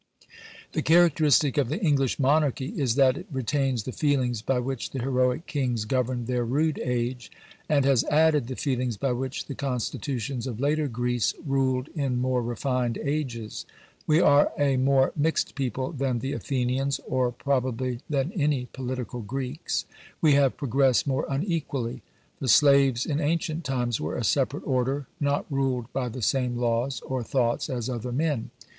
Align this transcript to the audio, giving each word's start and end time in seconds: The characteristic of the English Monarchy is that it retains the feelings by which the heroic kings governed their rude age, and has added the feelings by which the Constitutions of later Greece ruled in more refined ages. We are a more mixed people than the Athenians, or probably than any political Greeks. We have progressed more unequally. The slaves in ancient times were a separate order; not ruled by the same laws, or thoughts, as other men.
The 0.71 0.81
characteristic 0.81 1.59
of 1.59 1.69
the 1.69 1.79
English 1.79 2.17
Monarchy 2.17 2.69
is 2.75 2.95
that 2.95 3.17
it 3.19 3.27
retains 3.31 3.83
the 3.83 3.91
feelings 3.91 4.41
by 4.41 4.57
which 4.57 4.89
the 4.89 4.99
heroic 4.99 5.45
kings 5.45 5.85
governed 5.85 6.25
their 6.25 6.43
rude 6.43 6.79
age, 6.79 7.29
and 7.69 7.85
has 7.85 8.03
added 8.05 8.47
the 8.47 8.55
feelings 8.55 8.97
by 8.97 9.11
which 9.11 9.45
the 9.45 9.53
Constitutions 9.53 10.47
of 10.47 10.59
later 10.59 10.87
Greece 10.87 11.35
ruled 11.45 11.89
in 11.89 12.17
more 12.19 12.41
refined 12.41 12.97
ages. 12.97 13.67
We 14.07 14.19
are 14.19 14.51
a 14.57 14.75
more 14.75 15.13
mixed 15.15 15.53
people 15.53 15.91
than 15.91 16.17
the 16.17 16.33
Athenians, 16.33 16.99
or 17.07 17.31
probably 17.31 17.99
than 18.09 18.31
any 18.31 18.69
political 18.73 19.21
Greeks. 19.21 19.85
We 20.19 20.33
have 20.33 20.57
progressed 20.57 21.05
more 21.05 21.27
unequally. 21.29 22.01
The 22.39 22.47
slaves 22.47 23.05
in 23.05 23.19
ancient 23.19 23.65
times 23.65 24.01
were 24.01 24.15
a 24.17 24.23
separate 24.23 24.65
order; 24.65 25.05
not 25.19 25.45
ruled 25.51 25.93
by 25.93 26.09
the 26.09 26.23
same 26.23 26.57
laws, 26.57 27.01
or 27.01 27.21
thoughts, 27.21 27.69
as 27.69 27.87
other 27.87 28.11
men. 28.11 28.49